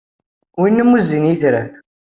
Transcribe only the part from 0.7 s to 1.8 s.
iwumi zzin itran.